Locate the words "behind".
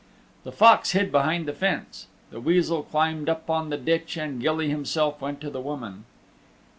1.11-1.45